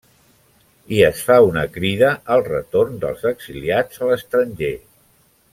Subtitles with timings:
[0.99, 4.77] I es fa una crida al retorn dels exiliats a l'estranger.